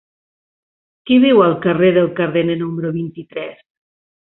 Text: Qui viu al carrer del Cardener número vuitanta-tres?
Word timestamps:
Qui 1.09 1.17
viu 1.25 1.43
al 1.49 1.53
carrer 1.67 1.91
del 1.99 2.09
Cardener 2.21 2.57
número 2.65 2.93
vuitanta-tres? 2.99 3.65